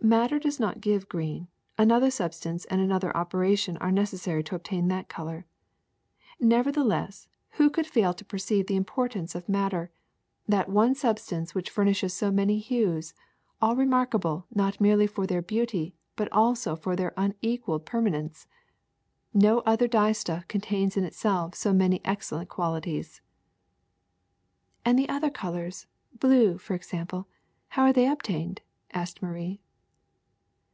[0.00, 5.08] "Madder does not give green; another substance and another operation are necessary to obtain that
[5.08, 5.44] color.
[6.38, 10.48] Nevertheless, who could fail to perceive the 74 THE SECRET OF EVERYDAY THINGS importance of
[10.48, 13.12] madder, that one substance which fur nishes so many hues,
[13.60, 18.46] all remarkable not merely for their beauty but also for their unequaled perma nence?
[19.34, 23.20] No other dyestutf contains in itself so many excellent qualities.
[23.20, 23.20] '^
[24.84, 25.88] And the other colors—
[26.20, 27.26] blue, for example—
[27.70, 28.62] how are they obtained?''
[28.94, 29.60] asked Marie.